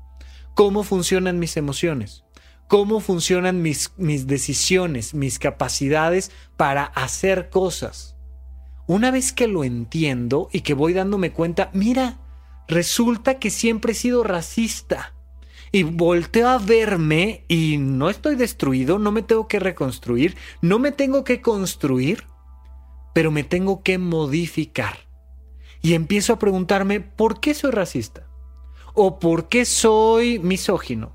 [0.55, 2.23] ¿Cómo funcionan mis emociones?
[2.68, 8.14] ¿Cómo funcionan mis, mis decisiones, mis capacidades para hacer cosas?
[8.87, 12.20] Una vez que lo entiendo y que voy dándome cuenta, mira,
[12.68, 15.14] resulta que siempre he sido racista.
[15.73, 20.93] Y volteo a verme y no estoy destruido, no me tengo que reconstruir, no me
[20.93, 22.25] tengo que construir,
[23.14, 25.11] pero me tengo que modificar.
[25.83, 28.28] Y empiezo a preguntarme, ¿por qué soy racista?
[28.95, 31.12] ¿O por qué soy misógino?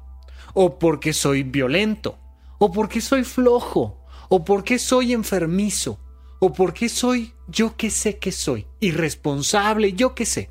[0.53, 2.19] ¿O por qué soy violento?
[2.59, 4.05] ¿O por qué soy flojo?
[4.29, 5.99] ¿O por qué soy enfermizo?
[6.39, 8.67] ¿O por qué soy yo que sé que soy?
[8.79, 10.49] Irresponsable, yo que sé.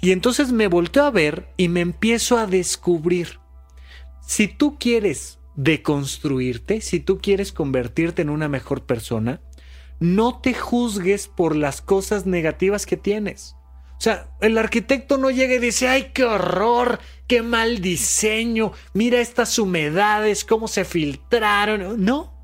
[0.00, 3.40] Y entonces me volteo a ver y me empiezo a descubrir.
[4.26, 9.40] Si tú quieres deconstruirte, si tú quieres convertirte en una mejor persona,
[10.02, 13.54] no te juzgues por las cosas negativas que tienes.
[13.96, 16.98] O sea, el arquitecto no llega y dice, ay, qué horror,
[17.28, 22.04] qué mal diseño, mira estas humedades, cómo se filtraron.
[22.04, 22.34] No,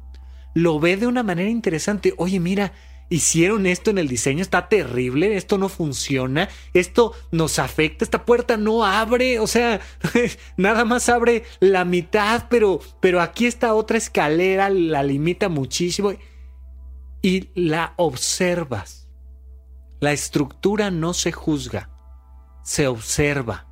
[0.55, 2.15] lo ve de una manera interesante.
[2.17, 2.73] Oye, mira,
[3.09, 8.57] hicieron esto en el diseño, está terrible, esto no funciona, esto nos afecta, esta puerta
[8.57, 9.81] no abre, o sea,
[10.57, 16.13] nada más abre la mitad, pero, pero aquí esta otra escalera la limita muchísimo
[17.23, 19.09] y la observas.
[20.01, 21.91] La estructura no se juzga,
[22.63, 23.65] se observa.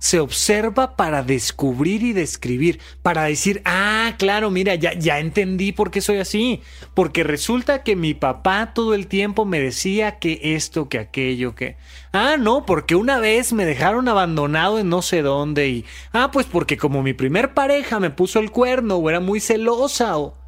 [0.00, 5.92] Se observa para descubrir y describir, para decir, ah, claro, mira, ya, ya entendí por
[5.92, 6.60] qué soy así.
[6.92, 11.76] Porque resulta que mi papá todo el tiempo me decía que esto, que aquello, que...
[12.12, 15.84] Ah, no, porque una vez me dejaron abandonado en no sé dónde y...
[16.12, 20.18] Ah, pues porque como mi primer pareja me puso el cuerno o era muy celosa
[20.18, 20.41] o...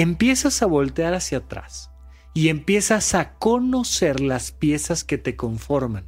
[0.00, 1.90] Empiezas a voltear hacia atrás
[2.32, 6.06] y empiezas a conocer las piezas que te conforman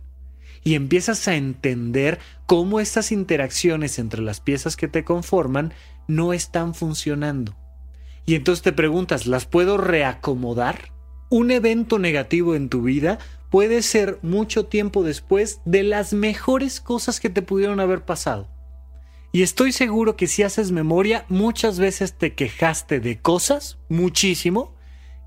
[0.62, 5.74] y empiezas a entender cómo estas interacciones entre las piezas que te conforman
[6.06, 7.56] no están funcionando.
[8.26, 10.92] Y entonces te preguntas, ¿las puedo reacomodar?
[11.28, 13.18] Un evento negativo en tu vida
[13.50, 18.59] puede ser mucho tiempo después de las mejores cosas que te pudieron haber pasado.
[19.32, 24.74] Y estoy seguro que si haces memoria, muchas veces te quejaste de cosas, muchísimo,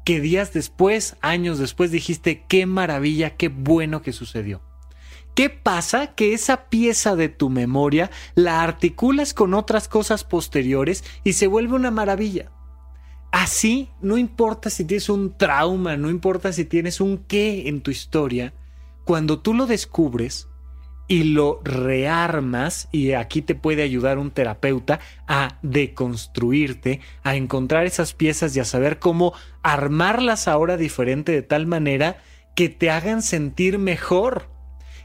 [0.04, 4.62] que días después, años después dijiste, qué maravilla, qué bueno que sucedió.
[5.36, 6.14] ¿Qué pasa?
[6.16, 11.76] Que esa pieza de tu memoria la articulas con otras cosas posteriores y se vuelve
[11.76, 12.52] una maravilla.
[13.32, 17.90] Así, no importa si tienes un trauma, no importa si tienes un qué en tu
[17.90, 18.54] historia,
[19.06, 20.50] cuando tú lo descubres,
[21.08, 28.14] y lo rearmas y aquí te puede ayudar un terapeuta a deconstruirte, a encontrar esas
[28.14, 32.18] piezas y a saber cómo armarlas ahora diferente de tal manera
[32.56, 34.54] que te hagan sentir mejor.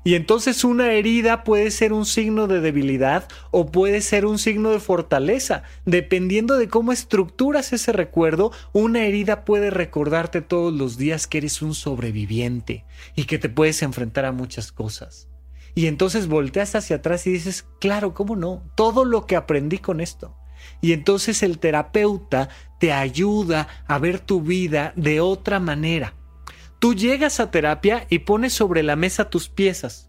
[0.05, 4.70] Y entonces una herida puede ser un signo de debilidad o puede ser un signo
[4.70, 5.64] de fortaleza.
[5.84, 11.61] Dependiendo de cómo estructuras ese recuerdo, una herida puede recordarte todos los días que eres
[11.61, 12.84] un sobreviviente
[13.16, 15.28] y que te puedes enfrentar a muchas cosas.
[15.79, 18.64] Y entonces volteas hacia atrás y dices, claro, ¿cómo no?
[18.74, 20.35] Todo lo que aprendí con esto.
[20.81, 22.49] Y entonces el terapeuta
[22.81, 26.14] te ayuda a ver tu vida de otra manera.
[26.81, 30.08] Tú llegas a terapia y pones sobre la mesa tus piezas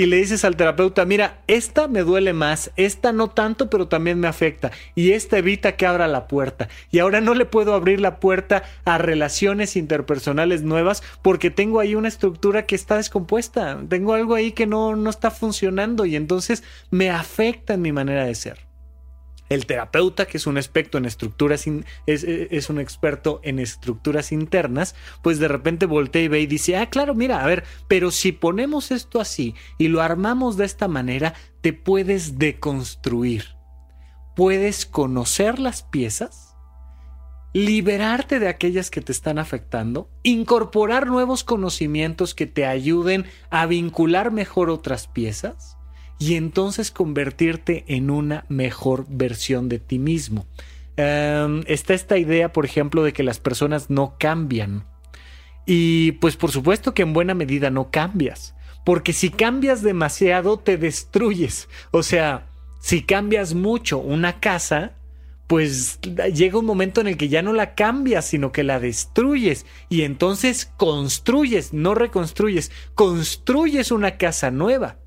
[0.00, 4.18] y le dices al terapeuta, mira, esta me duele más, esta no tanto, pero también
[4.18, 8.00] me afecta, y esta evita que abra la puerta, y ahora no le puedo abrir
[8.00, 14.14] la puerta a relaciones interpersonales nuevas porque tengo ahí una estructura que está descompuesta, tengo
[14.14, 18.34] algo ahí que no, no está funcionando y entonces me afecta en mi manera de
[18.34, 18.69] ser.
[19.50, 21.66] El terapeuta, que es un experto en estructuras,
[22.06, 26.88] es, un experto en estructuras internas, pues de repente voltea y ve y dice, ah,
[26.88, 31.34] claro, mira, a ver, pero si ponemos esto así y lo armamos de esta manera,
[31.62, 33.56] te puedes deconstruir.
[34.36, 36.54] Puedes conocer las piezas,
[37.52, 44.30] liberarte de aquellas que te están afectando, incorporar nuevos conocimientos que te ayuden a vincular
[44.30, 45.79] mejor otras piezas
[46.20, 50.46] y entonces convertirte en una mejor versión de ti mismo.
[50.96, 54.84] em, está esta idea, por ejemplo, de que las personas no cambian.
[55.64, 58.54] Y pues por supuesto que en buena medida no cambias.
[58.84, 61.68] Porque si cambias demasiado, te destruyes.
[61.90, 62.48] O sea,
[62.80, 64.92] si cambias mucho una casa,
[65.46, 66.00] pues
[66.34, 69.64] llega un momento en el que ya no la cambias, sino que la destruyes.
[69.88, 74.98] Y entonces construyes, no reconstruyes, construyes una casa nueva.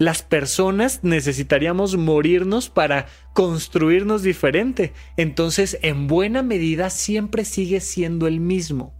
[0.00, 4.94] Las personas necesitaríamos morirnos para construirnos diferente.
[5.18, 8.94] Entonces, en buena medida, siempre sigue siendo el mismo.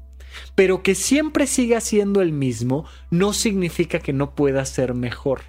[0.54, 5.40] Pero que siempre siga siendo el mismo no significa que no pueda ser mejor.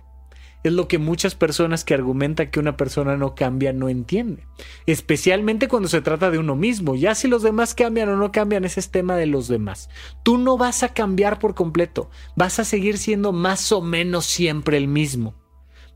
[0.64, 4.45] Es lo que muchas personas que argumentan que una persona no cambia no entienden.
[4.86, 6.95] Especialmente cuando se trata de uno mismo.
[6.95, 9.89] Ya si los demás cambian o no cambian, ese es tema de los demás.
[10.24, 12.10] Tú no vas a cambiar por completo.
[12.38, 15.40] Vas a seguir siendo más o menos siempre el mismo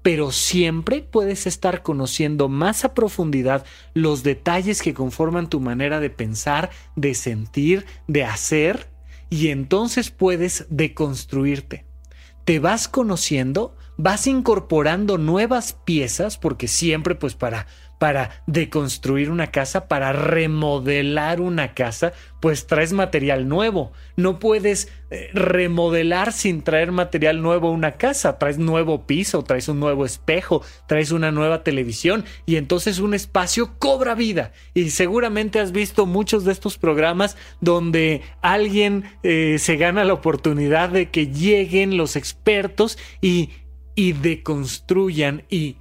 [0.06, 6.12] pero siempre puedes estar conociendo más a profundidad los detalles que conforman tu manera de
[6.12, 8.88] pensar, de sentir, de hacer,
[9.32, 11.88] y entonces puedes deconstruirte.
[12.44, 17.66] Te vas conociendo, vas incorporando nuevas piezas, porque siempre pues para
[18.06, 23.94] para deconstruir una casa, para remodelar una casa, pues traes material nuevo.
[24.16, 28.38] No puedes eh, remodelar sin traer material nuevo a una casa.
[28.38, 33.74] Traes nuevo piso, traes un nuevo espejo, traes una nueva televisión y entonces un espacio
[33.80, 34.52] cobra vida.
[34.76, 40.90] Y seguramente has visto muchos de estos programas donde alguien eh, se gana la oportunidad
[40.90, 43.50] de que lleguen los expertos y,
[43.96, 45.78] y deconstruyan y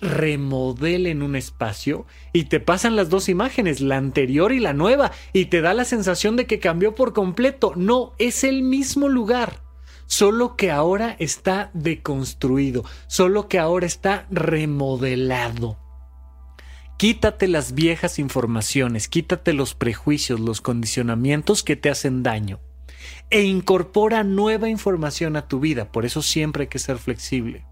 [0.00, 5.46] remodelen un espacio y te pasan las dos imágenes, la anterior y la nueva, y
[5.46, 7.72] te da la sensación de que cambió por completo.
[7.76, 9.60] No, es el mismo lugar,
[10.06, 15.78] solo que ahora está deconstruido, solo que ahora está remodelado.
[16.96, 22.60] Quítate las viejas informaciones, quítate los prejuicios, los condicionamientos que te hacen daño
[23.30, 25.92] e incorpora nueva información a tu vida.
[25.92, 27.67] Por eso siempre hay que ser flexible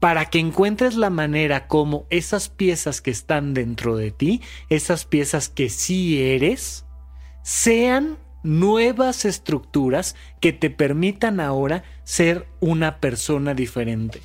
[0.00, 5.48] para que encuentres la manera como esas piezas que están dentro de ti, esas piezas
[5.48, 6.84] que sí eres,
[7.42, 14.20] sean nuevas estructuras que te permitan ahora ser una persona diferente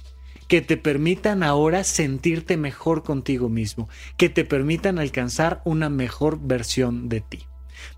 [0.52, 3.88] que te permitan ahora sentirte mejor contigo mismo,
[4.18, 7.40] que te permitan alcanzar una mejor versión de ti.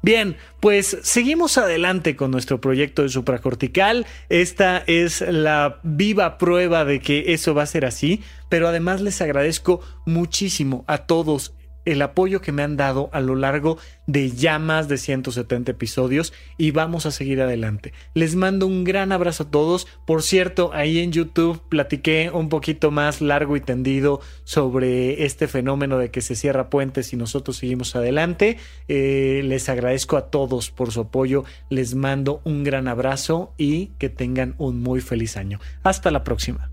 [0.02, 4.06] Bien, pues seguimos adelante con nuestro proyecto de supracortical.
[4.30, 9.22] Esta es la viva prueba de que eso va a ser así, pero además les
[9.22, 11.54] agradezco muchísimo a todos
[11.86, 13.78] el apoyo que me han dado a lo largo
[14.08, 17.94] de ya más de 170 episodios y vamos a seguir adelante.
[18.14, 19.88] Les mando un gran abrazo a todos.
[20.06, 25.98] Por cierto, ahí en YouTube platiqué un poquito más largo y tendido sobre este fenómeno
[25.98, 28.58] de que se cierra puentes y nosotros seguimos adelante.
[28.88, 31.44] Eh, les agradezco a todos por su apoyo.
[31.70, 35.60] Les mando un gran abrazo y que tengan un muy feliz año.
[35.84, 36.73] Hasta la próxima.